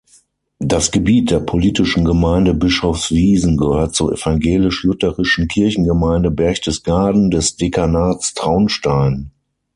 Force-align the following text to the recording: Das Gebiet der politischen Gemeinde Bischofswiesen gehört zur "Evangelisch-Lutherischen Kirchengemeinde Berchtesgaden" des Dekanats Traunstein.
Das 0.57 0.89
Gebiet 0.89 1.29
der 1.29 1.41
politischen 1.41 2.03
Gemeinde 2.05 2.55
Bischofswiesen 2.55 3.55
gehört 3.55 3.93
zur 3.93 4.11
"Evangelisch-Lutherischen 4.11 5.47
Kirchengemeinde 5.47 6.31
Berchtesgaden" 6.31 7.29
des 7.29 7.55
Dekanats 7.57 8.33
Traunstein. 8.33 9.29